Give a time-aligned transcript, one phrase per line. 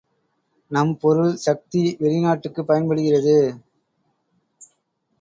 [0.71, 3.37] நம் பொருள் சக்தி வெளி நாட்டுக்குப் பயன்படுகிறது.